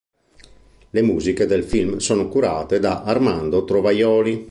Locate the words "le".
0.89-1.01